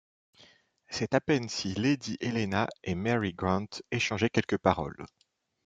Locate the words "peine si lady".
1.21-2.17